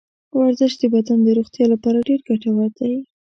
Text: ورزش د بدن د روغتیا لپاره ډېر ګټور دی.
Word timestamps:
ورزش 0.37 0.73
د 0.79 0.83
بدن 0.93 1.19
د 1.23 1.27
روغتیا 1.37 1.65
لپاره 1.73 2.05
ډېر 2.09 2.19
ګټور 2.27 2.69
دی. 2.79 2.93